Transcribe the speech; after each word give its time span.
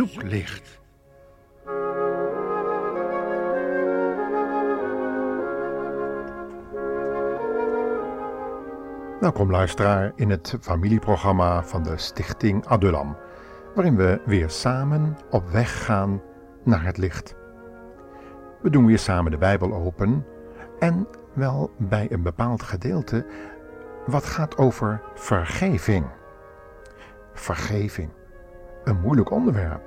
zoeklicht. 0.00 0.79
Welkom 9.20 9.50
luisteraar 9.50 10.12
in 10.16 10.30
het 10.30 10.56
familieprogramma 10.60 11.64
van 11.64 11.82
de 11.82 11.98
Stichting 11.98 12.66
Adulam, 12.66 13.16
waarin 13.74 13.96
we 13.96 14.20
weer 14.24 14.50
samen 14.50 15.16
op 15.30 15.48
weg 15.48 15.84
gaan 15.84 16.22
naar 16.64 16.84
het 16.84 16.96
licht. 16.98 17.34
We 18.62 18.70
doen 18.70 18.86
weer 18.86 18.98
samen 18.98 19.30
de 19.30 19.38
Bijbel 19.38 19.72
open 19.72 20.26
en 20.78 21.06
wel 21.32 21.70
bij 21.78 22.06
een 22.10 22.22
bepaald 22.22 22.62
gedeelte 22.62 23.26
wat 24.06 24.24
gaat 24.24 24.56
over 24.56 25.02
vergeving. 25.14 26.06
Vergeving, 27.32 28.10
een 28.84 29.00
moeilijk 29.00 29.30
onderwerp. 29.30 29.82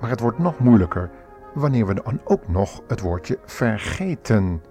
Maar 0.00 0.10
het 0.10 0.20
wordt 0.20 0.38
nog 0.38 0.58
moeilijker 0.58 1.10
wanneer 1.54 1.86
we 1.86 1.94
dan 1.94 2.20
ook 2.24 2.48
nog 2.48 2.82
het 2.88 3.00
woordje 3.00 3.38
vergeten 3.44 4.62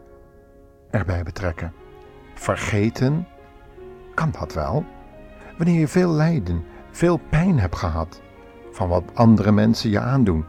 erbij 0.90 1.24
betrekken. 1.24 1.74
Vergeten, 2.34 3.28
kan 4.18 4.32
dat 4.40 4.54
wel? 4.54 4.86
Wanneer 5.58 5.80
je 5.80 5.88
veel 5.88 6.12
lijden, 6.12 6.66
veel 6.92 7.18
pijn 7.30 7.60
hebt 7.60 7.76
gehad 7.76 8.22
van 8.72 8.90
wat 8.90 9.04
andere 9.14 9.52
mensen 9.52 9.90
je 9.90 10.00
aandoen. 10.00 10.46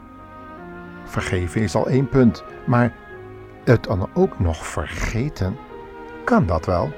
Vergeven 1.05 1.61
is 1.61 1.75
al 1.75 1.89
één 1.89 2.09
punt, 2.09 2.45
maar 2.67 2.93
het 3.65 3.85
dan 3.85 4.09
ook 4.15 4.39
nog 4.39 4.67
vergeten, 4.67 5.57
kan 6.25 6.47
dat 6.47 6.67
wel? 6.67 6.93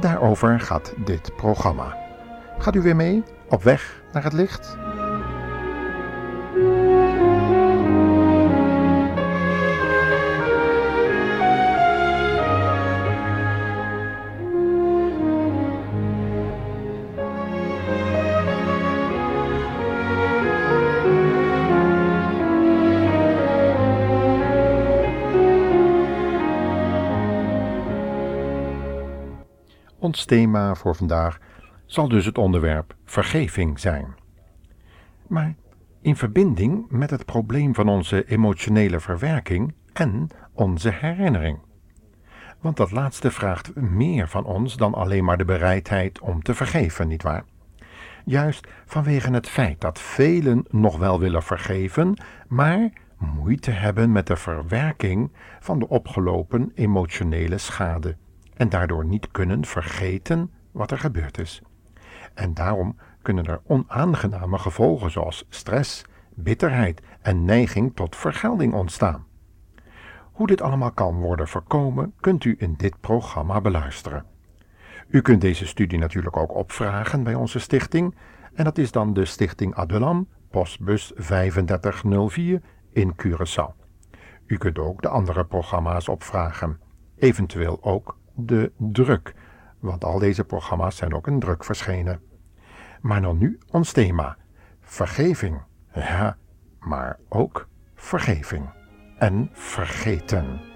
Daarover 0.00 0.60
gaat 0.60 0.94
dit 1.04 1.36
programma. 1.36 1.96
Gaat 2.58 2.74
u 2.74 2.80
weer 2.80 2.96
mee 2.96 3.22
op 3.48 3.62
weg 3.62 4.02
naar 4.12 4.24
het 4.24 4.32
licht? 4.32 4.76
Thema 30.24 30.74
voor 30.74 30.94
vandaag 30.94 31.38
zal 31.86 32.08
dus 32.08 32.24
het 32.24 32.38
onderwerp 32.38 32.94
vergeving 33.04 33.78
zijn. 33.80 34.14
Maar 35.26 35.54
in 36.00 36.16
verbinding 36.16 36.90
met 36.90 37.10
het 37.10 37.24
probleem 37.24 37.74
van 37.74 37.88
onze 37.88 38.24
emotionele 38.24 39.00
verwerking 39.00 39.74
en 39.92 40.28
onze 40.52 40.90
herinnering. 40.90 41.58
Want 42.60 42.76
dat 42.76 42.90
laatste 42.90 43.30
vraagt 43.30 43.74
meer 43.74 44.28
van 44.28 44.44
ons 44.44 44.76
dan 44.76 44.94
alleen 44.94 45.24
maar 45.24 45.38
de 45.38 45.44
bereidheid 45.44 46.20
om 46.20 46.42
te 46.42 46.54
vergeven, 46.54 47.08
nietwaar? 47.08 47.44
Juist 48.24 48.66
vanwege 48.86 49.30
het 49.30 49.48
feit 49.48 49.80
dat 49.80 50.00
velen 50.00 50.64
nog 50.70 50.98
wel 50.98 51.20
willen 51.20 51.42
vergeven, 51.42 52.22
maar 52.48 52.92
moeite 53.18 53.70
hebben 53.70 54.12
met 54.12 54.26
de 54.26 54.36
verwerking 54.36 55.32
van 55.60 55.78
de 55.78 55.88
opgelopen 55.88 56.72
emotionele 56.74 57.58
schade 57.58 58.16
en 58.58 58.68
daardoor 58.68 59.04
niet 59.04 59.30
kunnen 59.30 59.64
vergeten 59.64 60.50
wat 60.72 60.90
er 60.90 60.98
gebeurd 60.98 61.38
is. 61.38 61.62
En 62.34 62.54
daarom 62.54 62.96
kunnen 63.22 63.44
er 63.44 63.60
onaangename 63.66 64.58
gevolgen 64.58 65.10
zoals 65.10 65.46
stress, 65.48 66.04
bitterheid 66.34 67.02
en 67.20 67.44
neiging 67.44 67.96
tot 67.96 68.16
vergelding 68.16 68.74
ontstaan. 68.74 69.26
Hoe 70.32 70.46
dit 70.46 70.62
allemaal 70.62 70.92
kan 70.92 71.14
worden 71.14 71.48
voorkomen, 71.48 72.14
kunt 72.20 72.44
u 72.44 72.54
in 72.58 72.74
dit 72.76 73.00
programma 73.00 73.60
beluisteren. 73.60 74.24
U 75.08 75.20
kunt 75.20 75.40
deze 75.40 75.66
studie 75.66 75.98
natuurlijk 75.98 76.36
ook 76.36 76.54
opvragen 76.54 77.22
bij 77.22 77.34
onze 77.34 77.58
stichting, 77.58 78.14
en 78.54 78.64
dat 78.64 78.78
is 78.78 78.92
dan 78.92 79.14
de 79.14 79.24
Stichting 79.24 79.74
Adulam, 79.74 80.28
postbus 80.50 81.12
3504 81.16 82.60
in 82.92 83.14
Curaçao. 83.22 83.72
U 84.46 84.56
kunt 84.56 84.78
ook 84.78 85.02
de 85.02 85.08
andere 85.08 85.44
programma's 85.44 86.08
opvragen, 86.08 86.80
eventueel 87.16 87.78
ook 87.82 88.18
de 88.38 88.72
druk, 88.76 89.34
want 89.78 90.04
al 90.04 90.18
deze 90.18 90.44
programma's 90.44 90.96
zijn 90.96 91.14
ook 91.14 91.26
in 91.26 91.40
druk 91.40 91.64
verschenen. 91.64 92.20
Maar 93.00 93.22
dan 93.22 93.38
nu 93.38 93.58
ons 93.70 93.92
thema: 93.92 94.36
vergeving. 94.80 95.60
Ja, 95.94 96.36
maar 96.80 97.18
ook 97.28 97.68
vergeving 97.94 98.70
en 99.18 99.50
vergeten. 99.52 100.67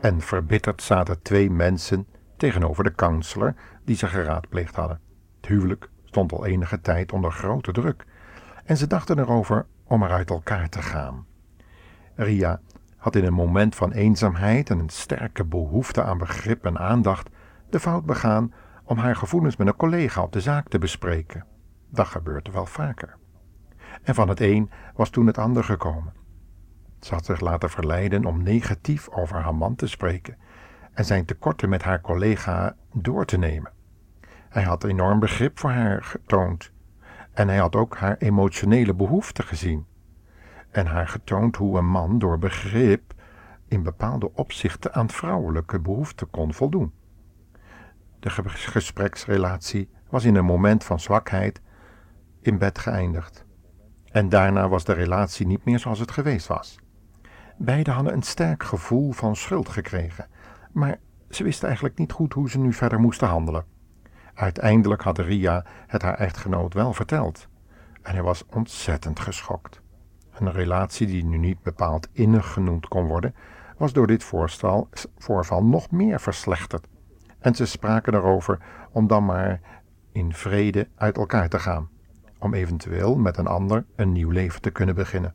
En 0.00 0.20
verbitterd 0.20 0.82
zaten 0.82 1.22
twee 1.22 1.50
mensen 1.50 2.06
tegenover 2.36 2.84
de 2.84 2.94
kanselier 2.94 3.54
die 3.84 3.96
ze 3.96 4.06
geraadpleegd 4.06 4.76
hadden. 4.76 5.00
Het 5.36 5.46
huwelijk 5.46 5.90
stond 6.04 6.32
al 6.32 6.46
enige 6.46 6.80
tijd 6.80 7.12
onder 7.12 7.32
grote 7.32 7.72
druk 7.72 8.04
en 8.64 8.76
ze 8.76 8.86
dachten 8.86 9.18
erover 9.18 9.66
om 9.84 10.02
er 10.02 10.10
uit 10.10 10.30
elkaar 10.30 10.68
te 10.68 10.82
gaan. 10.82 11.26
Ria 12.14 12.60
had 12.96 13.16
in 13.16 13.24
een 13.24 13.32
moment 13.32 13.74
van 13.74 13.92
eenzaamheid 13.92 14.70
en 14.70 14.78
een 14.78 14.88
sterke 14.88 15.44
behoefte 15.44 16.02
aan 16.02 16.18
begrip 16.18 16.64
en 16.64 16.78
aandacht 16.78 17.28
de 17.70 17.80
fout 17.80 18.04
begaan 18.04 18.52
om 18.84 18.98
haar 18.98 19.16
gevoelens 19.16 19.56
met 19.56 19.66
een 19.66 19.76
collega 19.76 20.22
op 20.22 20.32
de 20.32 20.40
zaak 20.40 20.68
te 20.68 20.78
bespreken. 20.78 21.46
Dat 21.88 22.06
gebeurde 22.06 22.50
wel 22.50 22.66
vaker. 22.66 23.16
En 24.02 24.14
van 24.14 24.28
het 24.28 24.40
een 24.40 24.70
was 24.94 25.10
toen 25.10 25.26
het 25.26 25.38
ander 25.38 25.64
gekomen. 25.64 26.21
Ze 27.02 27.14
had 27.14 27.24
zich 27.24 27.40
laten 27.40 27.70
verleiden 27.70 28.24
om 28.24 28.42
negatief 28.42 29.08
over 29.08 29.36
haar 29.36 29.54
man 29.54 29.74
te 29.74 29.86
spreken 29.86 30.36
en 30.92 31.04
zijn 31.04 31.24
tekorten 31.24 31.68
met 31.68 31.82
haar 31.82 32.00
collega 32.00 32.76
door 32.92 33.24
te 33.24 33.38
nemen. 33.38 33.72
Hij 34.48 34.62
had 34.62 34.84
enorm 34.84 35.18
begrip 35.18 35.58
voor 35.58 35.70
haar 35.70 36.02
getoond 36.02 36.72
en 37.32 37.48
hij 37.48 37.56
had 37.56 37.76
ook 37.76 37.96
haar 37.96 38.16
emotionele 38.16 38.94
behoeften 38.94 39.44
gezien 39.44 39.86
en 40.70 40.86
haar 40.86 41.08
getoond 41.08 41.56
hoe 41.56 41.78
een 41.78 41.88
man 41.88 42.18
door 42.18 42.38
begrip 42.38 43.14
in 43.68 43.82
bepaalde 43.82 44.32
opzichten 44.34 44.92
aan 44.94 45.10
vrouwelijke 45.10 45.80
behoeften 45.80 46.30
kon 46.30 46.54
voldoen. 46.54 46.92
De 48.20 48.30
gespreksrelatie 48.46 49.88
was 50.08 50.24
in 50.24 50.34
een 50.34 50.44
moment 50.44 50.84
van 50.84 51.00
zwakheid 51.00 51.60
in 52.40 52.58
bed 52.58 52.78
geëindigd. 52.78 53.44
En 54.10 54.28
daarna 54.28 54.68
was 54.68 54.84
de 54.84 54.92
relatie 54.92 55.46
niet 55.46 55.64
meer 55.64 55.78
zoals 55.78 55.98
het 55.98 56.10
geweest 56.10 56.46
was. 56.46 56.81
Beiden 57.64 57.94
hadden 57.94 58.12
een 58.12 58.22
sterk 58.22 58.62
gevoel 58.62 59.12
van 59.12 59.36
schuld 59.36 59.68
gekregen, 59.68 60.26
maar 60.72 60.98
ze 61.30 61.44
wisten 61.44 61.66
eigenlijk 61.66 61.98
niet 61.98 62.12
goed 62.12 62.32
hoe 62.32 62.50
ze 62.50 62.58
nu 62.58 62.72
verder 62.72 63.00
moesten 63.00 63.28
handelen. 63.28 63.64
Uiteindelijk 64.34 65.02
had 65.02 65.18
Ria 65.18 65.64
het 65.86 66.02
haar 66.02 66.14
echtgenoot 66.14 66.74
wel 66.74 66.92
verteld, 66.92 67.48
en 68.02 68.12
hij 68.12 68.22
was 68.22 68.46
ontzettend 68.46 69.20
geschokt. 69.20 69.80
Een 70.32 70.52
relatie 70.52 71.06
die 71.06 71.24
nu 71.24 71.36
niet 71.36 71.62
bepaald 71.62 72.08
innig 72.12 72.52
genoemd 72.52 72.88
kon 72.88 73.06
worden, 73.06 73.34
was 73.76 73.92
door 73.92 74.06
dit 74.06 74.24
voorstel, 74.24 74.88
voorval 75.18 75.64
nog 75.64 75.90
meer 75.90 76.20
verslechterd. 76.20 76.86
En 77.38 77.54
ze 77.54 77.66
spraken 77.66 78.14
erover 78.14 78.58
om 78.90 79.06
dan 79.06 79.24
maar 79.24 79.60
in 80.12 80.32
vrede 80.32 80.88
uit 80.94 81.16
elkaar 81.16 81.48
te 81.48 81.58
gaan, 81.58 81.88
om 82.38 82.54
eventueel 82.54 83.16
met 83.16 83.36
een 83.36 83.46
ander 83.46 83.84
een 83.96 84.12
nieuw 84.12 84.30
leven 84.30 84.60
te 84.60 84.70
kunnen 84.70 84.94
beginnen. 84.94 85.34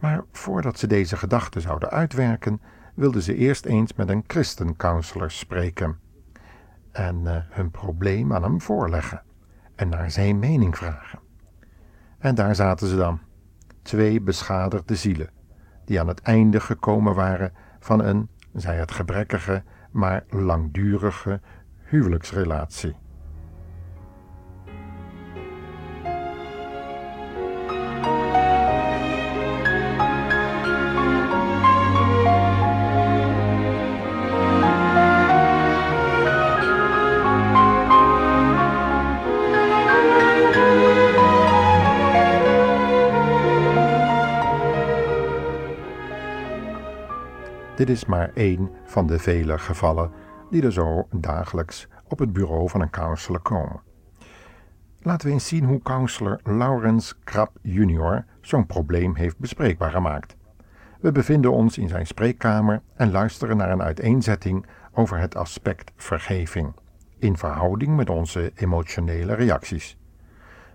Maar 0.00 0.24
voordat 0.32 0.78
ze 0.78 0.86
deze 0.86 1.16
gedachten 1.16 1.60
zouden 1.60 1.90
uitwerken, 1.90 2.60
wilden 2.94 3.22
ze 3.22 3.34
eerst 3.34 3.64
eens 3.64 3.92
met 3.92 4.08
een 4.08 4.24
christencounselor 4.26 5.30
spreken 5.30 5.98
en 6.92 7.20
uh, 7.24 7.36
hun 7.48 7.70
probleem 7.70 8.32
aan 8.32 8.42
hem 8.42 8.60
voorleggen 8.60 9.22
en 9.74 9.88
naar 9.88 10.10
zijn 10.10 10.38
mening 10.38 10.76
vragen. 10.76 11.18
En 12.18 12.34
daar 12.34 12.54
zaten 12.54 12.86
ze 12.86 12.96
dan, 12.96 13.20
twee 13.82 14.20
beschadigde 14.20 14.94
zielen, 14.94 15.30
die 15.84 16.00
aan 16.00 16.08
het 16.08 16.20
einde 16.20 16.60
gekomen 16.60 17.14
waren 17.14 17.52
van 17.78 18.04
een, 18.04 18.28
zij 18.52 18.76
het 18.76 18.90
gebrekkige, 18.90 19.62
maar 19.90 20.24
langdurige 20.28 21.40
huwelijksrelatie. 21.84 22.96
Dit 47.80 47.90
is 47.90 48.04
maar 48.04 48.30
één 48.34 48.70
van 48.84 49.06
de 49.06 49.18
vele 49.18 49.58
gevallen 49.58 50.10
die 50.50 50.62
er 50.62 50.72
zo 50.72 51.06
dagelijks 51.10 51.88
op 52.08 52.18
het 52.18 52.32
bureau 52.32 52.68
van 52.68 52.80
een 52.80 52.90
counselor 52.90 53.40
komen. 53.40 53.80
Laten 54.98 55.26
we 55.26 55.32
eens 55.32 55.48
zien 55.48 55.64
hoe 55.64 55.82
counselor 55.82 56.40
Lawrence 56.42 57.14
Krab 57.24 57.50
Jr. 57.62 58.24
zo'n 58.40 58.66
probleem 58.66 59.14
heeft 59.14 59.38
bespreekbaar 59.38 59.90
gemaakt. 59.90 60.36
We 61.00 61.12
bevinden 61.12 61.52
ons 61.52 61.78
in 61.78 61.88
zijn 61.88 62.06
spreekkamer 62.06 62.82
en 62.94 63.10
luisteren 63.10 63.56
naar 63.56 63.70
een 63.70 63.82
uiteenzetting 63.82 64.66
over 64.92 65.18
het 65.18 65.36
aspect 65.36 65.92
vergeving, 65.96 66.74
in 67.18 67.36
verhouding 67.36 67.96
met 67.96 68.10
onze 68.10 68.52
emotionele 68.54 69.34
reacties. 69.34 69.99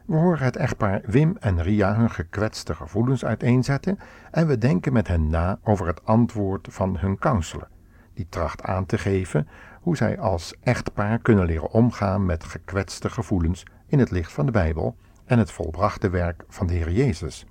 We 0.06 0.16
horen 0.16 0.44
het 0.44 0.56
echtpaar 0.56 1.02
Wim 1.06 1.38
en 1.40 1.62
Ria 1.62 1.96
hun 1.96 2.10
gekwetste 2.10 2.76
gevoelens 2.76 3.26
uiteenzetten 3.26 4.00
en 4.32 4.48
we 4.48 4.58
denken 4.58 4.94
met 4.94 5.08
hen 5.08 5.30
na 5.30 5.60
over 5.64 5.88
het 5.88 6.06
antwoord 6.06 6.68
van 6.72 6.98
hun 6.98 7.18
counselor, 7.18 7.68
die 8.14 8.28
tracht 8.30 8.64
aan 8.64 8.86
te 8.86 8.98
geven 8.98 9.48
hoe 9.82 9.98
zij 9.98 10.20
als 10.20 10.56
echtpaar 10.64 11.20
kunnen 11.20 11.46
leren 11.46 11.72
omgaan 11.72 12.26
met 12.26 12.44
gekwetste 12.44 13.10
gevoelens 13.10 13.66
in 13.88 14.00
het 14.00 14.12
licht 14.12 14.32
van 14.32 14.46
de 14.46 14.52
Bijbel 14.52 14.96
en 15.26 15.40
het 15.40 15.52
volbrachte 15.52 16.10
werk 16.10 16.44
van 16.48 16.68
de 16.68 16.74
Heer 16.74 16.92
Jezus. 16.92 17.46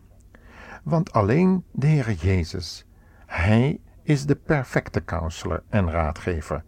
Want 0.82 1.12
alleen 1.12 1.64
de 1.72 1.86
Heer 1.86 2.12
Jezus, 2.12 2.86
Hij 3.26 3.80
is 4.02 4.26
de 4.26 4.36
perfecte 4.36 5.04
counselor 5.04 5.62
en 5.68 5.90
raadgever. 5.90 6.64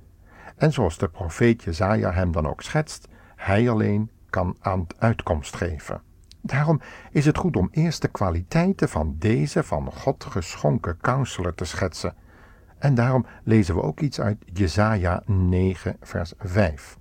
En 0.56 0.72
zoals 0.72 0.98
de 0.98 1.08
profeet 1.08 1.62
Jezaja 1.62 2.12
hem 2.12 2.32
dan 2.32 2.48
ook 2.48 2.62
schetst, 2.62 3.08
Hij 3.36 3.70
alleen 3.70 4.10
aan 4.60 4.86
uitkomst 4.98 5.56
geven. 5.56 6.02
Daarom 6.40 6.80
is 7.10 7.26
het 7.26 7.38
goed 7.38 7.56
om 7.56 7.68
eerst 7.70 8.02
de 8.02 8.08
kwaliteiten 8.08 8.88
van 8.88 9.16
deze 9.18 9.62
van 9.62 9.92
God 9.92 10.24
geschonken 10.24 10.98
counselor 11.00 11.54
te 11.54 11.64
schetsen. 11.64 12.14
En 12.78 12.94
daarom 12.94 13.26
lezen 13.44 13.74
we 13.74 13.82
ook 13.82 14.00
iets 14.00 14.20
uit 14.20 14.44
Jesaja 14.52 15.22
9 15.26 15.96
vers 16.00 16.32
5, 16.38 16.98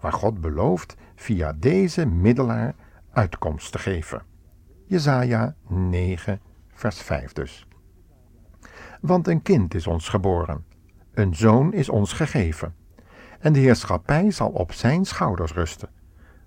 waar 0.00 0.12
God 0.12 0.40
belooft 0.40 0.96
via 1.14 1.52
deze 1.52 2.06
middelaar 2.06 2.74
uitkomst 3.12 3.72
te 3.72 3.78
geven. 3.78 4.22
Jesaja 4.86 5.54
9 5.68 6.40
vers 6.74 7.02
5 7.02 7.32
dus. 7.32 7.66
Want 9.00 9.28
een 9.28 9.42
kind 9.42 9.74
is 9.74 9.86
ons 9.86 10.08
geboren, 10.08 10.64
een 11.14 11.34
zoon 11.34 11.72
is 11.72 11.88
ons 11.88 12.12
gegeven, 12.12 12.74
en 13.38 13.52
de 13.52 13.58
heerschappij 13.58 14.30
zal 14.30 14.48
op 14.48 14.72
zijn 14.72 15.04
schouders 15.04 15.52
rusten. 15.52 15.88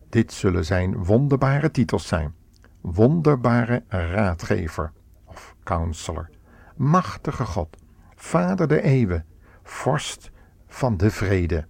Dit 0.10 0.34
zullen 0.34 0.66
zijn 0.66 1.04
wonderbare 1.04 1.72
titels 1.72 2.08
zijn. 2.08 2.34
Wonderbare 2.82 3.84
raadgever 3.88 4.92
of 5.26 5.56
counselor, 5.64 6.30
machtige 6.76 7.46
God, 7.46 7.78
Vader 8.16 8.68
der 8.68 8.84
eeuwen, 8.84 9.26
vorst 9.64 10.32
van 10.68 10.98
de 10.98 11.12
vrede. 11.12 11.68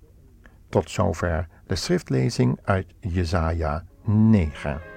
Tot 0.70 0.90
zover 0.90 1.48
de 1.68 1.76
schriftlezing 1.76 2.60
uit 2.64 2.94
Jesaja 3.00 3.84
9. 4.04 4.97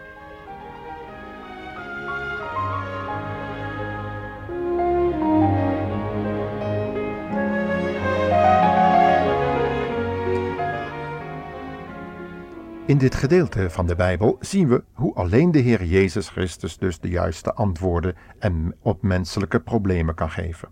In 12.91 12.99
dit 12.99 13.15
gedeelte 13.15 13.71
van 13.71 13.87
de 13.87 13.95
Bijbel 13.95 14.37
zien 14.41 14.69
we 14.69 14.85
hoe 14.93 15.15
alleen 15.15 15.51
de 15.51 15.59
Heer 15.59 15.85
Jezus 15.85 16.29
Christus 16.29 16.79
dus 16.79 16.99
de 16.99 17.09
juiste 17.09 17.55
antwoorden 17.55 18.15
en 18.39 18.75
op 18.83 19.03
menselijke 19.03 19.61
problemen 19.61 20.15
kan 20.15 20.31
geven. 20.31 20.69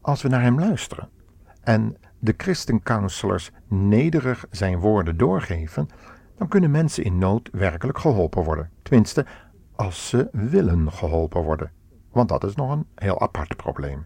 Als 0.00 0.22
we 0.22 0.28
naar 0.28 0.42
Hem 0.42 0.58
luisteren 0.58 1.08
en 1.60 1.96
de 2.18 2.34
christencounselors 2.36 3.50
nederig 3.68 4.46
zijn 4.50 4.78
woorden 4.78 5.16
doorgeven, 5.16 5.88
dan 6.36 6.48
kunnen 6.48 6.70
mensen 6.70 7.04
in 7.04 7.18
nood 7.18 7.48
werkelijk 7.52 7.98
geholpen 7.98 8.44
worden. 8.44 8.70
Tenminste, 8.82 9.26
als 9.76 10.08
ze 10.08 10.28
willen 10.32 10.92
geholpen 10.92 11.42
worden. 11.42 11.70
Want 12.10 12.28
dat 12.28 12.44
is 12.44 12.54
nog 12.54 12.70
een 12.70 12.86
heel 12.94 13.20
apart 13.20 13.56
probleem. 13.56 14.04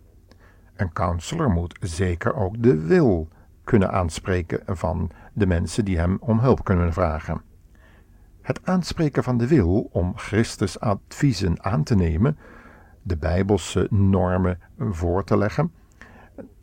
Een 0.75 0.93
counselor 0.93 1.51
moet 1.51 1.79
zeker 1.81 2.35
ook 2.35 2.63
de 2.63 2.77
wil 2.77 3.29
kunnen 3.67 3.93
aanspreken 3.93 4.77
van 4.77 5.11
de 5.33 5.47
mensen 5.47 5.85
die 5.85 5.99
hem 5.99 6.17
om 6.21 6.39
hulp 6.39 6.65
kunnen 6.65 6.93
vragen. 6.93 7.43
Het 8.43 8.61
aanspreken 8.67 9.23
van 9.23 9.39
de 9.39 9.47
wil 9.47 9.89
om 9.93 10.13
Christus 10.17 10.81
adviezen 10.81 11.65
aan 11.65 11.83
te 11.83 11.95
nemen, 11.95 12.39
de 13.03 13.17
bijbelse 13.17 13.87
normen 13.91 14.59
voor 14.79 15.25
te 15.25 15.37
leggen, 15.37 15.73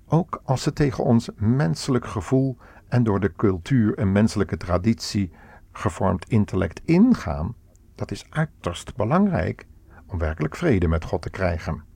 ook 0.07 0.41
als 0.43 0.61
ze 0.61 0.73
tegen 0.73 1.03
ons 1.03 1.29
menselijk 1.35 2.05
gevoel 2.05 2.57
en 2.87 3.03
door 3.03 3.19
de 3.19 3.33
cultuur 3.35 3.97
en 3.97 4.11
menselijke 4.11 4.57
traditie 4.57 5.31
gevormd 5.71 6.29
intellect 6.29 6.81
ingaan, 6.85 7.55
dat 7.95 8.11
is 8.11 8.25
uiterst 8.29 8.95
belangrijk 8.95 9.65
om 10.05 10.17
werkelijk 10.17 10.55
vrede 10.55 10.87
met 10.87 11.03
God 11.03 11.21
te 11.21 11.29
krijgen. 11.29 11.92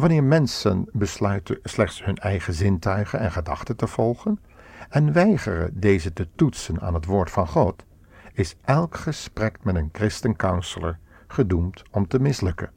Wanneer 0.00 0.24
mensen 0.24 0.88
besluiten 0.92 1.58
slechts 1.62 2.04
hun 2.04 2.16
eigen 2.16 2.54
zintuigen 2.54 3.18
en 3.18 3.32
gedachten 3.32 3.76
te 3.76 3.86
volgen 3.86 4.40
en 4.88 5.12
weigeren 5.12 5.80
deze 5.80 6.12
te 6.12 6.28
toetsen 6.34 6.80
aan 6.80 6.94
het 6.94 7.04
woord 7.04 7.30
van 7.30 7.46
God, 7.46 7.84
is 8.32 8.56
elk 8.64 8.96
gesprek 8.96 9.64
met 9.64 9.74
een 9.74 9.88
christencounselor 9.92 10.98
gedoemd 11.26 11.82
om 11.90 12.08
te 12.08 12.20
mislukken. 12.20 12.70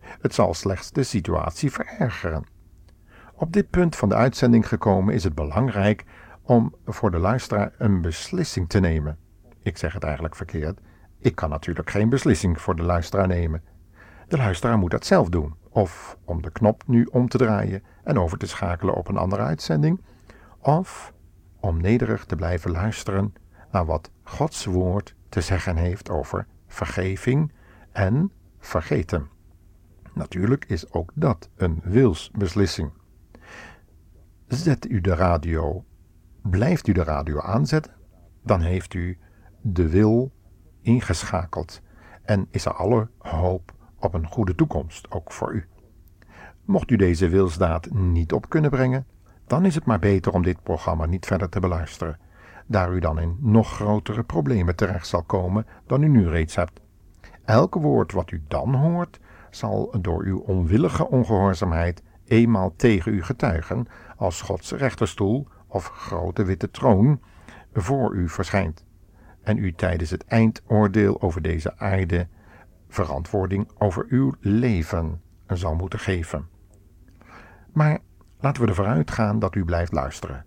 Het 0.00 0.34
zal 0.34 0.54
slechts 0.54 0.92
de 0.92 1.02
situatie 1.02 1.72
verergeren. 1.72 2.44
Op 3.34 3.52
dit 3.52 3.70
punt 3.70 3.96
van 3.96 4.08
de 4.08 4.14
uitzending 4.14 4.68
gekomen 4.68 5.14
is 5.14 5.24
het 5.24 5.34
belangrijk 5.34 6.04
om 6.42 6.74
voor 6.84 7.10
de 7.10 7.18
luisteraar 7.18 7.72
een 7.78 8.00
beslissing 8.00 8.68
te 8.68 8.80
nemen. 8.80 9.18
Ik 9.62 9.78
zeg 9.78 9.92
het 9.92 10.04
eigenlijk 10.04 10.36
verkeerd. 10.36 10.80
Ik 11.18 11.34
kan 11.34 11.50
natuurlijk 11.50 11.90
geen 11.90 12.08
beslissing 12.08 12.60
voor 12.60 12.76
de 12.76 12.82
luisteraar 12.82 13.26
nemen. 13.26 13.62
De 14.28 14.36
luisteraar 14.36 14.78
moet 14.78 14.90
dat 14.90 15.06
zelf 15.06 15.28
doen 15.28 15.54
of 15.68 16.18
om 16.24 16.42
de 16.42 16.50
knop 16.50 16.82
nu 16.86 17.04
om 17.04 17.28
te 17.28 17.38
draaien 17.38 17.82
en 18.04 18.18
over 18.18 18.38
te 18.38 18.46
schakelen 18.46 18.94
op 18.94 19.08
een 19.08 19.16
andere 19.16 19.42
uitzending, 19.42 20.00
of 20.60 21.12
om 21.60 21.80
nederig 21.80 22.24
te 22.24 22.36
blijven 22.36 22.70
luisteren 22.70 23.34
naar 23.70 23.86
wat 23.86 24.10
Gods 24.22 24.64
woord 24.64 25.14
te 25.28 25.40
zeggen 25.40 25.76
heeft 25.76 26.10
over 26.10 26.46
vergeving 26.66 27.52
en 27.92 28.32
vergeten. 28.58 29.28
Natuurlijk 30.14 30.64
is 30.64 30.92
ook 30.92 31.10
dat 31.14 31.48
een 31.56 31.80
wilsbeslissing. 31.84 32.90
Zet 34.46 34.90
u 34.90 35.00
de 35.00 35.14
radio, 35.14 35.84
blijft 36.42 36.86
u 36.86 36.92
de 36.92 37.04
radio 37.04 37.40
aanzetten, 37.40 37.92
dan 38.42 38.60
heeft 38.60 38.94
u 38.94 39.18
de 39.60 39.88
wil 39.88 40.32
ingeschakeld 40.80 41.82
en 42.22 42.46
is 42.50 42.64
er 42.64 42.72
alle 42.74 43.08
hoop 43.18 43.75
een 44.14 44.26
goede 44.26 44.54
toekomst, 44.54 45.10
ook 45.10 45.32
voor 45.32 45.54
u. 45.54 45.66
Mocht 46.64 46.90
u 46.90 46.96
deze 46.96 47.28
wilsdaad 47.28 47.90
niet 47.90 48.32
op 48.32 48.48
kunnen 48.48 48.70
brengen, 48.70 49.06
dan 49.46 49.64
is 49.64 49.74
het 49.74 49.84
maar 49.84 49.98
beter 49.98 50.32
om 50.32 50.42
dit 50.42 50.62
programma 50.62 51.06
niet 51.06 51.26
verder 51.26 51.48
te 51.48 51.60
beluisteren, 51.60 52.18
daar 52.66 52.92
u 52.92 52.98
dan 52.98 53.20
in 53.20 53.36
nog 53.40 53.74
grotere 53.74 54.22
problemen 54.22 54.76
terecht 54.76 55.06
zal 55.06 55.22
komen 55.22 55.66
dan 55.86 56.02
u 56.02 56.08
nu 56.08 56.28
reeds 56.28 56.54
hebt. 56.54 56.80
Elk 57.44 57.74
woord 57.74 58.12
wat 58.12 58.30
u 58.30 58.42
dan 58.48 58.74
hoort, 58.74 59.20
zal 59.50 59.94
door 60.00 60.22
uw 60.22 60.38
onwillige 60.38 61.08
ongehoorzaamheid 61.08 62.02
eenmaal 62.24 62.72
tegen 62.76 63.14
u 63.14 63.22
getuigen, 63.22 63.86
als 64.16 64.40
Gods 64.42 64.72
rechterstoel 64.72 65.48
of 65.66 65.88
grote 65.88 66.44
witte 66.44 66.70
troon 66.70 67.20
voor 67.72 68.14
u 68.14 68.28
verschijnt. 68.28 68.84
en 69.42 69.58
u 69.58 69.72
tijdens 69.72 70.10
het 70.10 70.24
eindoordeel 70.24 71.22
over 71.22 71.42
deze 71.42 71.78
aarde 71.78 72.26
verantwoording 73.04 73.70
over 73.78 74.06
uw 74.08 74.34
leven 74.40 75.20
zal 75.46 75.74
moeten 75.74 75.98
geven. 75.98 76.48
Maar 77.72 77.98
laten 78.40 78.62
we 78.62 78.68
ervoor 78.68 78.86
uitgaan 78.86 79.38
dat 79.38 79.54
u 79.54 79.64
blijft 79.64 79.92
luisteren, 79.92 80.44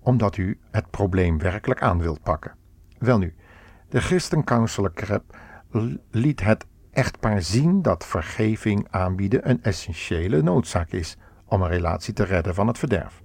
omdat 0.00 0.36
u 0.36 0.58
het 0.70 0.90
probleem 0.90 1.38
werkelijk 1.38 1.82
aan 1.82 1.98
wilt 1.98 2.22
pakken. 2.22 2.54
Welnu, 2.98 3.34
de 3.88 4.00
christencounselor 4.00 4.92
Krep 4.92 5.38
liet 6.10 6.40
het 6.40 6.66
echtpaar 6.90 7.42
zien 7.42 7.82
dat 7.82 8.06
vergeving 8.06 8.86
aanbieden 8.90 9.48
een 9.50 9.62
essentiële 9.62 10.42
noodzaak 10.42 10.90
is 10.90 11.16
om 11.44 11.62
een 11.62 11.68
relatie 11.68 12.14
te 12.14 12.24
redden 12.24 12.54
van 12.54 12.66
het 12.66 12.78
verderf. 12.78 13.22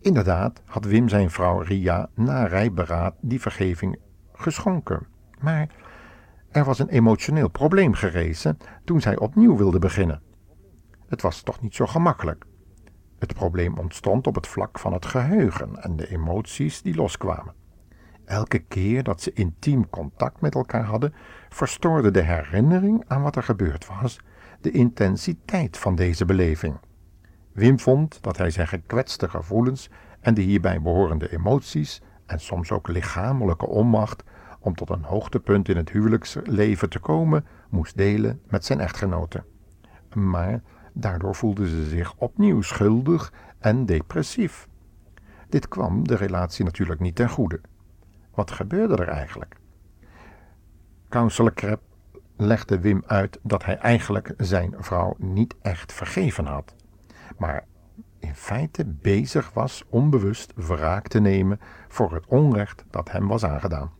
Inderdaad 0.00 0.62
had 0.64 0.84
Wim 0.84 1.08
zijn 1.08 1.30
vrouw 1.30 1.58
Ria 1.60 2.08
na 2.14 2.46
rijberaad 2.46 3.14
die 3.20 3.40
vergeving 3.40 3.98
geschonken. 4.32 5.06
Maar 5.40 5.68
er 6.54 6.64
was 6.64 6.78
een 6.78 6.88
emotioneel 6.88 7.48
probleem 7.48 7.94
gerezen 7.94 8.58
toen 8.84 9.00
zij 9.00 9.18
opnieuw 9.18 9.56
wilde 9.56 9.78
beginnen. 9.78 10.22
Het 11.06 11.22
was 11.22 11.42
toch 11.42 11.60
niet 11.60 11.74
zo 11.74 11.86
gemakkelijk. 11.86 12.44
Het 13.18 13.34
probleem 13.34 13.78
ontstond 13.78 14.26
op 14.26 14.34
het 14.34 14.46
vlak 14.46 14.78
van 14.78 14.92
het 14.92 15.06
geheugen 15.06 15.82
en 15.82 15.96
de 15.96 16.10
emoties 16.10 16.82
die 16.82 16.94
loskwamen. 16.94 17.54
Elke 18.24 18.58
keer 18.58 19.02
dat 19.02 19.20
ze 19.20 19.32
intiem 19.32 19.90
contact 19.90 20.40
met 20.40 20.54
elkaar 20.54 20.84
hadden, 20.84 21.14
verstoorde 21.48 22.10
de 22.10 22.22
herinnering 22.22 23.04
aan 23.06 23.22
wat 23.22 23.36
er 23.36 23.42
gebeurd 23.42 23.86
was 23.86 24.20
de 24.60 24.70
intensiteit 24.70 25.78
van 25.78 25.94
deze 25.94 26.24
beleving. 26.24 26.78
Wim 27.52 27.78
vond 27.78 28.22
dat 28.22 28.36
hij 28.36 28.50
zijn 28.50 28.68
gekwetste 28.68 29.28
gevoelens 29.28 29.90
en 30.20 30.34
de 30.34 30.42
hierbij 30.42 30.82
behorende 30.82 31.32
emoties 31.32 32.02
en 32.26 32.40
soms 32.40 32.72
ook 32.72 32.88
lichamelijke 32.88 33.66
onmacht 33.66 34.24
om 34.64 34.74
tot 34.74 34.90
een 34.90 35.04
hoogtepunt 35.04 35.68
in 35.68 35.76
het 35.76 35.90
huwelijksleven 35.90 36.90
te 36.90 36.98
komen, 36.98 37.46
moest 37.68 37.96
delen 37.96 38.40
met 38.48 38.64
zijn 38.64 38.80
echtgenote. 38.80 39.44
Maar 40.14 40.62
daardoor 40.92 41.34
voelde 41.34 41.68
ze 41.68 41.84
zich 41.84 42.14
opnieuw 42.16 42.62
schuldig 42.62 43.32
en 43.58 43.86
depressief. 43.86 44.68
Dit 45.48 45.68
kwam 45.68 46.06
de 46.08 46.14
relatie 46.14 46.64
natuurlijk 46.64 47.00
niet 47.00 47.14
ten 47.14 47.28
goede. 47.28 47.60
Wat 48.34 48.50
gebeurde 48.50 48.96
er 48.96 49.08
eigenlijk? 49.08 49.56
Counselor 51.08 51.52
Krep 51.52 51.80
legde 52.36 52.80
Wim 52.80 53.02
uit 53.06 53.38
dat 53.42 53.64
hij 53.64 53.78
eigenlijk 53.78 54.34
zijn 54.36 54.74
vrouw 54.78 55.14
niet 55.18 55.54
echt 55.62 55.92
vergeven 55.92 56.46
had, 56.46 56.74
maar 57.38 57.64
in 58.18 58.34
feite 58.34 58.84
bezig 58.84 59.50
was 59.52 59.84
onbewust 59.88 60.52
wraak 60.54 61.08
te 61.08 61.20
nemen 61.20 61.60
voor 61.88 62.12
het 62.12 62.26
onrecht 62.26 62.84
dat 62.90 63.10
hem 63.10 63.28
was 63.28 63.44
aangedaan. 63.44 63.90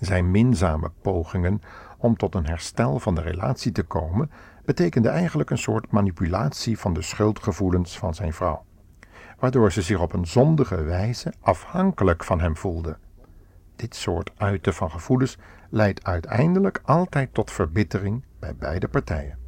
Zijn 0.00 0.30
minzame 0.30 0.90
pogingen 1.02 1.62
om 1.98 2.16
tot 2.16 2.34
een 2.34 2.46
herstel 2.46 2.98
van 2.98 3.14
de 3.14 3.20
relatie 3.20 3.72
te 3.72 3.82
komen 3.82 4.30
betekende 4.64 5.08
eigenlijk 5.08 5.50
een 5.50 5.58
soort 5.58 5.90
manipulatie 5.90 6.78
van 6.78 6.94
de 6.94 7.02
schuldgevoelens 7.02 7.98
van 7.98 8.14
zijn 8.14 8.32
vrouw, 8.32 8.64
waardoor 9.38 9.72
ze 9.72 9.82
zich 9.82 10.00
op 10.00 10.12
een 10.12 10.26
zondige 10.26 10.82
wijze 10.82 11.32
afhankelijk 11.40 12.24
van 12.24 12.40
hem 12.40 12.56
voelde. 12.56 12.96
Dit 13.76 13.94
soort 13.94 14.32
uiten 14.36 14.74
van 14.74 14.90
gevoelens 14.90 15.38
leidt 15.70 16.04
uiteindelijk 16.04 16.80
altijd 16.84 17.34
tot 17.34 17.50
verbittering 17.50 18.24
bij 18.38 18.56
beide 18.56 18.88
partijen. 18.88 19.38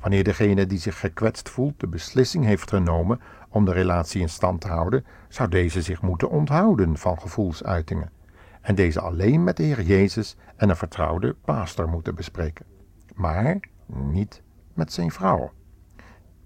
Wanneer 0.00 0.24
degene 0.24 0.66
die 0.66 0.78
zich 0.78 1.00
gekwetst 1.00 1.48
voelt 1.48 1.80
de 1.80 1.86
beslissing 1.88 2.44
heeft 2.44 2.70
genomen 2.70 3.20
om 3.48 3.64
de 3.64 3.72
relatie 3.72 4.20
in 4.20 4.28
stand 4.28 4.60
te 4.60 4.68
houden, 4.68 5.04
zou 5.28 5.48
deze 5.48 5.82
zich 5.82 6.02
moeten 6.02 6.30
onthouden 6.30 6.96
van 6.96 7.20
gevoelsuitingen 7.20 8.10
en 8.66 8.74
deze 8.74 9.00
alleen 9.00 9.44
met 9.44 9.56
de 9.56 9.62
Heer 9.62 9.82
Jezus 9.82 10.36
en 10.56 10.68
een 10.68 10.76
vertrouwde 10.76 11.34
pastor 11.44 11.88
moeten 11.88 12.14
bespreken, 12.14 12.66
maar 13.14 13.58
niet 13.86 14.42
met 14.74 14.92
zijn 14.92 15.10
vrouw. 15.10 15.52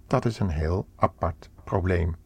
Dat 0.07 0.25
is 0.25 0.39
een 0.39 0.51
heel 0.51 0.87
apart 0.97 1.51
probleem. 1.65 2.17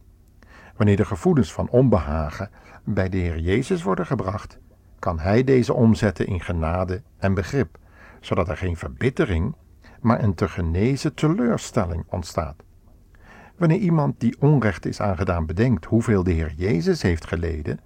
Wanneer 0.77 0.97
de 0.97 1.05
gevoelens 1.05 1.53
van 1.53 1.69
onbehagen 1.69 2.51
bij 2.85 3.09
de 3.09 3.17
Heer 3.17 3.39
Jezus 3.39 3.83
worden 3.83 4.07
gebracht, 4.07 4.59
kan 4.99 5.19
Hij 5.19 5.45
deze 5.45 5.75
omzetten 5.75 6.27
in 6.27 6.41
genade 6.41 7.03
en 7.19 7.35
begrip, 7.35 7.79
zodat 8.21 8.49
er 8.49 8.57
geen 8.57 8.77
verbittering, 8.77 9.55
maar 10.01 10.23
een 10.23 10.35
te 10.35 10.49
genezen 10.49 11.15
teleurstelling 11.15 12.05
ontstaat. 12.09 12.63
Wanneer 13.57 13.79
iemand 13.79 14.21
die 14.21 14.37
onrecht 14.41 14.87
is 14.87 15.01
aangedaan 15.01 15.47
bedenkt 15.47 15.85
hoeveel 15.85 16.23
de 16.23 16.33
Heer 16.33 16.53
Jezus 16.57 17.03
heeft 17.03 17.27
geleden 17.27 17.81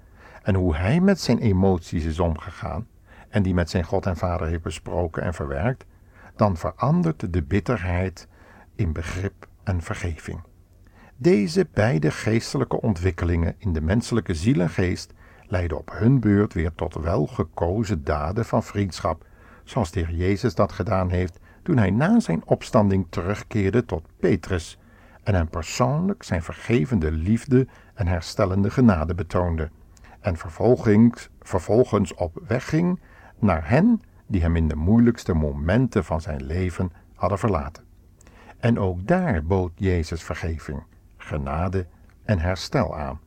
en 0.49 0.55
hoe 0.55 0.77
Hij 0.77 1.01
met 1.01 1.21
zijn 1.21 1.39
emoties 1.39 2.05
is 2.05 2.21
omgegaan 2.21 2.87
en 3.29 3.43
die 3.43 3.55
met 3.55 3.71
zijn 3.71 3.85
God 3.85 4.07
en 4.07 4.17
Vader 4.17 4.47
heeft 4.47 4.63
besproken 4.63 5.23
en 5.23 5.35
verwerkt, 5.35 5.85
dan 6.37 6.57
verandert 6.57 7.33
de 7.33 7.43
bitterheid 7.43 8.29
in 8.75 8.93
begrip 8.93 9.49
en 9.65 9.83
vergeving. 9.83 10.41
Deze 11.17 11.69
beide 11.75 12.11
geestelijke 12.11 12.81
ontwikkelingen 12.81 13.55
in 13.59 13.73
de 13.73 13.81
menselijke 13.81 14.35
ziel 14.35 14.61
en 14.61 14.69
geest 14.69 15.13
leiden 15.47 15.79
op 15.79 15.91
hun 15.93 16.21
beurt 16.21 16.55
weer 16.55 16.73
tot 16.75 16.95
welgekozen 16.95 18.05
daden 18.05 18.45
van 18.45 18.63
vriendschap, 18.63 19.25
zoals 19.65 19.91
de 19.91 20.01
Heer 20.01 20.15
Jezus 20.15 20.55
dat 20.55 20.73
gedaan 20.73 21.11
heeft 21.11 21.39
toen 21.63 21.79
hij 21.79 21.91
na 21.91 22.21
zijn 22.21 22.43
opstanding 22.45 23.07
terugkeerde 23.11 23.85
tot 23.85 24.07
Petrus 24.17 24.79
en 25.23 25.35
hem 25.35 25.49
persoonlijk 25.49 26.23
zijn 26.23 26.43
vergevende 26.43 27.11
liefde 27.11 27.67
en 27.95 28.07
herstellende 28.07 28.71
genade 28.71 29.15
betoonde, 29.15 29.71
en 30.29 30.37
vervolgens, 30.37 31.29
vervolgens 31.41 32.15
op 32.15 32.43
weg 32.47 32.69
ging 32.69 33.01
naar 33.39 33.69
hen 33.69 34.03
die 34.27 34.41
hem 34.41 34.57
in 34.57 34.69
de 34.69 34.77
moeilijkste 34.77 35.35
momenten 35.35 36.05
van 36.05 36.21
zijn 36.21 36.43
leven 36.45 36.93
hadden 37.15 37.39
verlaten. 37.39 37.85
En 38.59 38.79
ook 38.79 39.07
daar 39.07 39.45
bood 39.45 39.73
Jezus 39.75 40.23
vergeving, 40.23 40.83
genade 41.17 41.87
en 42.25 42.39
herstel 42.39 42.97
aan. 42.97 43.21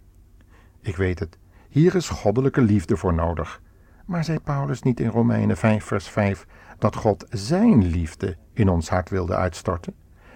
Ik 0.82 0.96
weet 0.96 1.20
het, 1.20 1.38
hier 1.70 1.96
is 1.96 2.10
goddelijke 2.10 2.62
liefde 2.62 2.98
voor 2.98 3.14
nodig. 3.14 3.62
Maar 4.06 4.24
zei 4.24 4.40
Paulus 4.40 4.82
niet 4.82 5.00
in 5.00 5.10
Romeinen 5.10 5.58
5, 5.58 5.84
vers 5.84 6.10
5 6.10 6.46
dat 6.78 6.96
God 6.96 7.26
zijn 7.30 7.86
liefde 7.86 8.38
in 8.54 8.70
ons 8.70 8.90
hart 8.90 9.10
wilde 9.10 9.36
uitstorten? 9.36 9.94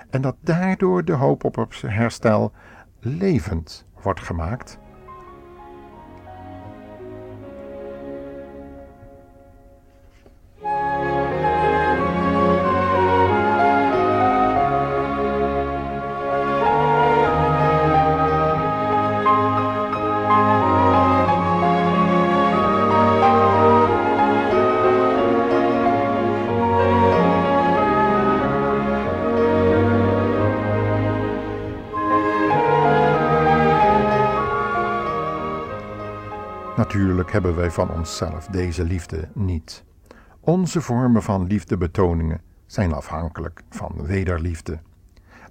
En 0.10 0.22
dat 0.22 0.36
daardoor 0.40 1.06
de 1.06 1.14
hoop 1.14 1.44
op 1.44 1.68
herstel 1.82 2.52
levend 3.00 3.86
wordt 4.02 4.22
gemaakt? 4.22 4.80
Hebben 37.36 37.56
wij 37.56 37.72
van 37.72 37.92
onszelf 37.92 38.48
deze 38.48 38.84
liefde 38.84 39.28
niet. 39.34 39.84
Onze 40.40 40.82
vormen 40.82 41.24
van 41.24 41.48
liefdebetoningen 41.48 42.42
zijn 42.66 42.94
afhankelijk 42.94 43.62
van 43.70 43.92
wederliefde. 44.06 44.80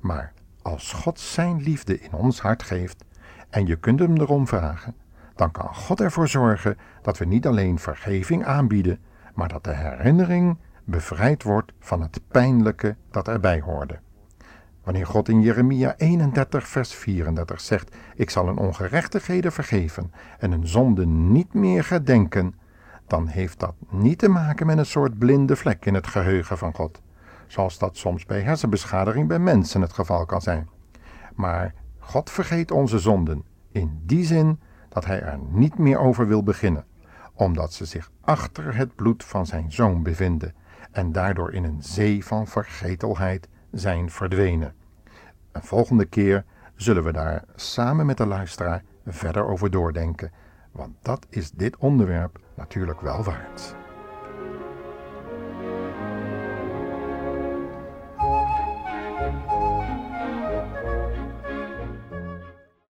Maar 0.01 0.33
als 0.63 0.93
God 0.93 1.21
zijn 1.21 1.63
liefde 1.63 2.01
in 2.01 2.13
ons 2.13 2.41
hart 2.41 2.63
geeft 2.63 3.05
en 3.51 3.67
je 3.67 3.77
kunt 3.77 3.99
hem 3.99 4.17
erom 4.17 4.47
vragen, 4.47 4.95
dan 5.35 5.51
kan 5.51 5.75
God 5.75 6.01
ervoor 6.01 6.29
zorgen 6.29 6.77
dat 7.03 7.19
we 7.19 7.25
niet 7.25 7.47
alleen 7.47 7.79
vergeving 7.79 8.45
aanbieden, 8.45 8.99
maar 9.35 9.49
dat 9.49 9.65
de 9.65 9.75
herinnering 9.75 10.57
bevrijd 10.85 11.43
wordt 11.43 11.73
van 11.79 12.01
het 12.01 12.21
pijnlijke 12.29 12.97
dat 13.11 13.29
erbij 13.29 13.61
hoorde. 13.61 13.99
Wanneer 14.85 15.07
God 15.07 15.29
in 15.29 15.41
Jeremia 15.41 15.95
31, 15.97 16.69
vers 16.69 16.95
34 16.95 17.61
zegt: 17.61 17.97
Ik 18.15 18.31
zal 18.31 18.49
een 18.49 18.57
ongerechtigheden 18.57 19.53
vergeven 19.53 20.13
en 20.39 20.53
een 20.53 20.67
zonde 20.67 21.07
niet 21.07 21.55
meer 21.55 21.85
gedenken, 21.85 22.55
dan 23.07 23.27
heeft 23.27 23.61
dat 23.61 23.75
niet 23.91 24.19
te 24.19 24.29
maken 24.29 24.67
met 24.67 24.79
een 24.79 24.87
soort 24.87 25.19
blinde 25.19 25.57
vlek 25.57 25.87
in 25.87 25.95
het 25.95 26.07
geheugen 26.07 26.59
van 26.59 26.75
God, 26.75 27.03
zoals 27.47 27.79
dat 27.79 27.97
soms 27.97 28.27
bij 28.27 28.41
hersenbeschadiging 28.41 29.29
bij 29.29 29.39
mensen 29.39 29.81
het 29.81 29.93
geval 29.93 30.27
kan 30.27 30.41
zijn. 30.43 30.69
Maar 31.35 31.75
God 31.99 32.31
vergeet 32.31 32.71
onze 32.71 32.99
zonden 32.99 33.45
in 33.73 34.01
die 34.03 34.25
zin 34.25 34.61
dat 34.89 35.05
Hij 35.05 35.23
er 35.23 35.39
niet 35.51 35.79
meer 35.79 35.99
over 35.99 36.27
wil 36.27 36.43
beginnen, 36.43 36.85
omdat 37.35 37.73
ze 37.73 37.85
zich 37.85 38.11
achter 38.21 38.77
het 38.77 38.95
bloed 38.95 39.25
van 39.25 39.47
Zijn 39.47 39.73
zoon 39.73 40.03
bevinden 40.03 40.55
en 40.91 41.13
daardoor 41.13 41.53
in 41.53 41.65
een 41.65 41.83
zee 41.83 42.25
van 42.25 42.47
vergetelheid 42.47 43.49
zijn 43.75 44.11
verdwenen. 44.11 44.75
Een 45.53 45.63
volgende 45.63 46.05
keer 46.05 46.45
zullen 46.75 47.05
we 47.05 47.13
daar 47.13 47.45
samen 47.55 48.07
met 48.07 48.17
de 48.17 48.27
luisteraar 48.27 48.83
verder 49.07 49.47
over 49.47 49.71
doordenken, 49.71 50.33
want 50.73 50.95
dat 51.03 51.27
is 51.29 51.51
dit 51.51 51.77
onderwerp 51.77 52.39
natuurlijk 52.55 53.01
wel 53.01 53.23
waard. 53.23 53.77